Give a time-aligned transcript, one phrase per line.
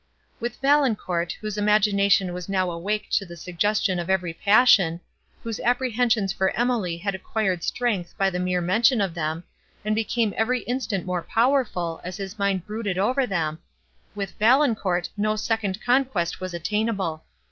[0.39, 4.99] With Valancourt, whose imagination was now awake to the suggestion of every passion;
[5.43, 9.43] whose apprehensions for Emily had acquired strength by the mere mention of them,
[9.85, 15.79] and became every instant more powerful, as his mind brooded over them—with Valancourt no second
[15.85, 17.23] conquest was attainable.